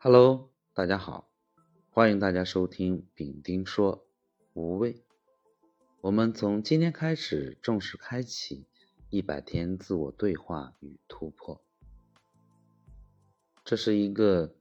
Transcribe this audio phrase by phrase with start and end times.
[0.00, 1.28] Hello，大家好，
[1.90, 4.06] 欢迎大家收听丙丁说
[4.52, 5.02] 无畏。
[6.02, 8.68] 我们从今天开始正式开启
[9.10, 11.60] 一百天自我对话与突破。
[13.64, 14.54] 这是一个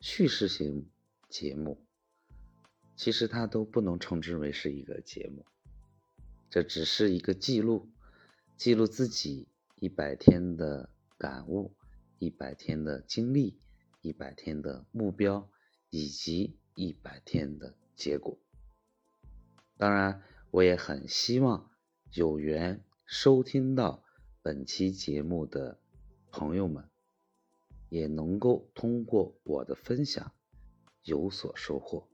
[0.00, 0.90] 叙事型
[1.28, 1.86] 节目，
[2.96, 5.46] 其实它都不能称之为是一个节目，
[6.50, 7.88] 这只是一个记录，
[8.56, 9.46] 记录自己
[9.76, 11.72] 一百天的感悟，
[12.18, 13.61] 一百天的经历。
[14.02, 15.48] 一百天的目标
[15.88, 18.38] 以及一百天的结果。
[19.78, 21.70] 当然，我也很希望
[22.12, 24.04] 有缘收听到
[24.42, 25.78] 本期节目的
[26.30, 26.88] 朋友们，
[27.88, 30.32] 也能够通过我的分享
[31.04, 32.08] 有所收获。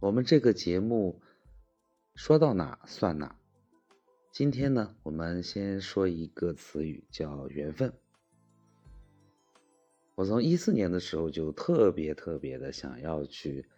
[0.00, 1.20] 我们这个节目
[2.14, 3.36] 说到哪算哪。
[4.32, 7.92] 今天呢，我们先说一个词语，叫缘分。
[10.20, 13.70] 我从一四年的时候就特别特别的想要去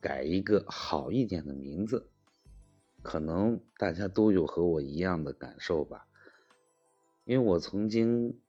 [0.00, 2.10] 改一个好一点的名字，
[3.02, 6.08] 可能大家都有和我一样的感受吧。
[7.24, 8.40] 因为我曾经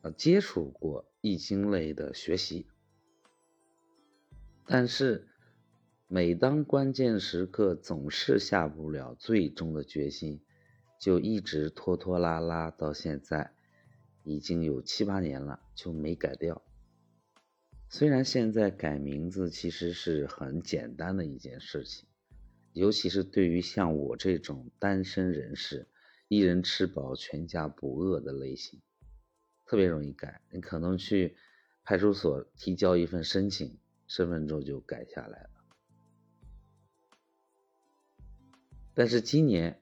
[0.00, 2.66] 呃接触过易经类的学习，
[4.64, 5.28] 但是
[6.08, 10.40] 每当关键时刻总是下不了最终的决心，
[10.98, 13.52] 就一直拖拖拉拉到现在，
[14.24, 16.62] 已经有七八年了，就没改掉。
[17.88, 22.06] 虽然现在改名字其实是很简单的一件事情，
[22.72, 25.86] 尤其是对于像我这种单身人士，
[26.28, 28.82] 一人吃饱全家不饿的类型，
[29.64, 30.42] 特别容易改。
[30.50, 31.36] 你可能去
[31.84, 35.50] 派出所提交一份申请，身份证就改下来了。
[38.94, 39.80] 但是今年，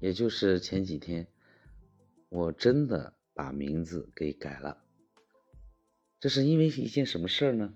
[0.00, 1.26] 也就是前几天，
[2.30, 4.83] 我真的把名字给改了。
[6.24, 7.74] 这是因为一件什么事儿呢？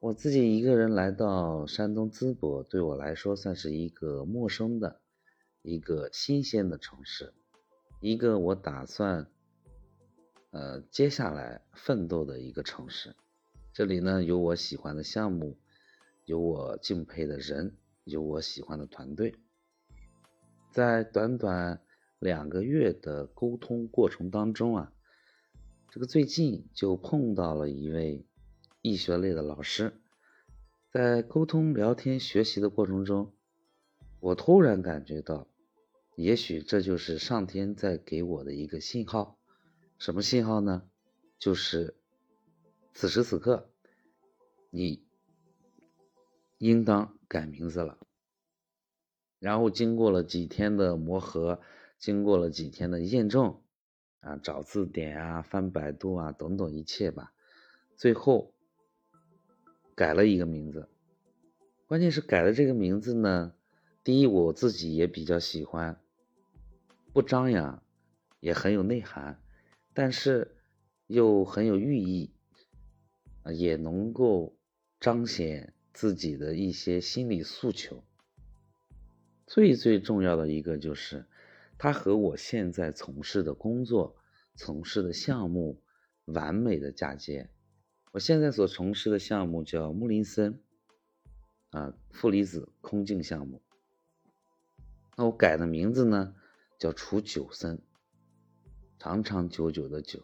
[0.00, 5.00] 我自己一个人来到山东淄博，对我来说算是一个陌生的、
[5.62, 7.32] 一个新鲜的城市，
[8.02, 9.30] 一个我打算
[10.50, 13.16] 呃接下来奋斗的一个城市。
[13.72, 15.56] 这里呢有我喜欢的项目，
[16.26, 19.34] 有我敬佩的人，有我喜欢的团队。
[20.70, 21.80] 在短短
[22.18, 24.92] 两个月的沟通过程当中啊。
[25.92, 28.24] 这个最近就碰到了一位
[28.80, 30.00] 易学类的老师，
[30.90, 33.34] 在沟通、聊天、学习的过程中，
[34.18, 35.46] 我突然感觉到，
[36.16, 39.38] 也许这就是上天在给我的一个信号。
[39.98, 40.88] 什么信号呢？
[41.38, 41.94] 就是
[42.94, 43.68] 此时此刻，
[44.70, 45.04] 你
[46.56, 47.98] 应当改名字了。
[49.38, 51.60] 然后经过了几天的磨合，
[51.98, 53.61] 经过了几天的验证。
[54.22, 57.32] 啊，找字典啊，翻百度啊，等等一切吧，
[57.96, 58.54] 最后
[59.96, 60.88] 改了一个名字。
[61.88, 63.52] 关键是改了这个名字呢，
[64.04, 66.00] 第一我自己也比较喜欢，
[67.12, 67.82] 不张扬，
[68.38, 69.42] 也很有内涵，
[69.92, 70.56] 但是
[71.08, 72.32] 又很有寓意，
[73.42, 74.56] 啊，也能够
[75.00, 78.04] 彰显自己的一些心理诉求。
[79.48, 81.26] 最最重要的一个就是。
[81.82, 84.14] 它和我现在从事的工作、
[84.54, 85.82] 从事的项目
[86.26, 87.50] 完美的嫁接。
[88.12, 90.60] 我现在所从事的项目叫木林森，
[91.70, 93.60] 啊，负离子空镜项目。
[95.16, 96.36] 那我改的名字呢，
[96.78, 97.80] 叫楚九森，
[99.00, 100.22] 长长久久的久，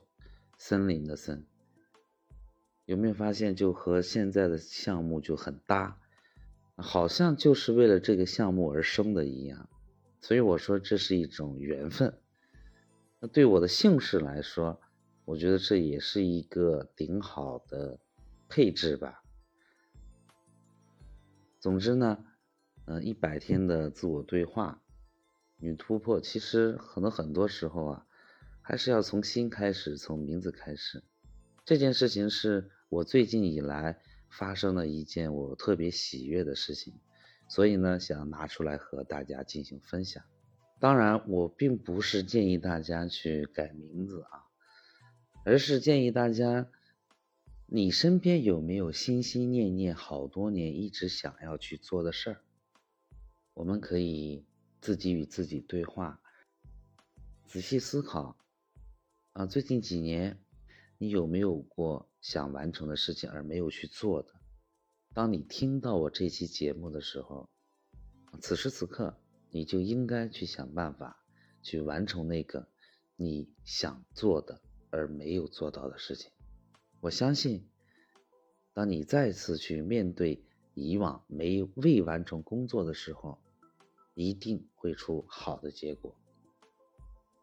[0.59, 1.45] 森林的森。
[2.85, 6.01] 有没有发现，就和现在的项目就很搭，
[6.77, 9.69] 好像就是为了这个项目而生的一样。
[10.21, 12.19] 所以我说这是一种缘分。
[13.21, 14.81] 那对我的姓氏来说，
[15.25, 17.99] 我觉得这也是一个顶好的
[18.49, 19.23] 配置吧。
[21.61, 22.25] 总之呢，
[22.87, 24.83] 嗯，一百天的自我对话
[25.59, 28.07] 与突破，其实可能很多时候啊，
[28.63, 31.03] 还是要从心开始，从名字开始。
[31.65, 34.01] 这件事情是我最近以来
[34.31, 36.95] 发生的一件我特别喜悦的事情。
[37.49, 40.23] 所以呢，想拿出来和大家进行分享。
[40.79, 44.47] 当然，我并不是建议大家去改名字啊，
[45.45, 46.71] 而是建议大家，
[47.67, 52.41] 你身边有没有心心念念好多年一直想要去做的事儿？
[53.55, 54.45] 我们可以
[54.81, 56.21] 自己与自己对话，
[57.45, 58.37] 仔细思考
[59.33, 60.39] 啊，最近几年
[60.99, 64.38] 你有没有过想完成的事情而没有去做的？
[65.19, 67.49] 当你听到我这期节目的时候，
[68.41, 69.19] 此时此刻
[69.51, 71.25] 你就应该去想办法，
[71.61, 72.69] 去完成那个
[73.17, 74.61] 你想做的
[74.91, 76.31] 而没有做到的事情。
[77.01, 77.69] 我相信
[78.73, 80.41] 当你再次去面对
[80.75, 83.41] 以往没未完成工作的时候，
[84.15, 86.15] 一定会出好的结果。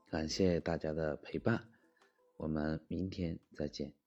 [0.10, 1.68] 感谢大家的陪伴，
[2.38, 4.05] 我们明天再见。